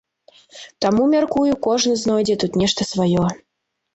Таму, 0.85 1.03
мяркую, 1.15 1.51
кожны 1.67 1.93
знойдзе 2.03 2.35
тут 2.45 2.57
нешта 2.61 2.81
сваё. 2.93 3.29